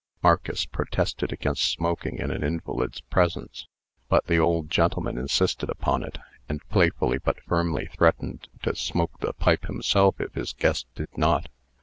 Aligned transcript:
Marcus 0.23 0.65
protested 0.65 1.31
against 1.31 1.71
smoking 1.71 2.17
in 2.17 2.31
an 2.31 2.43
invalid's 2.43 3.01
presence; 3.01 3.67
but 4.09 4.25
the 4.25 4.39
old 4.39 4.67
gentleman 4.71 5.15
insisted 5.15 5.69
upon 5.69 6.01
it, 6.01 6.17
and 6.49 6.67
playfully 6.69 7.19
but 7.19 7.39
firmly 7.43 7.85
threatened 7.93 8.47
to 8.63 8.75
smoke 8.75 9.19
the 9.19 9.31
pipe 9.33 9.65
himself 9.67 10.19
if 10.19 10.33
his 10.33 10.53
guest 10.53 10.87
did 10.95 11.15
not. 11.15 11.49